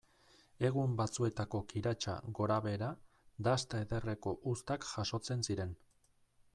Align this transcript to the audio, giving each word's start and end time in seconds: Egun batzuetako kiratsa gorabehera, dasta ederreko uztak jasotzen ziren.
Egun 0.69 0.95
batzuetako 1.01 1.61
kiratsa 1.73 2.15
gorabehera, 2.39 2.89
dasta 3.49 3.83
ederreko 3.87 4.37
uztak 4.55 4.93
jasotzen 4.95 5.49
ziren. 5.51 5.81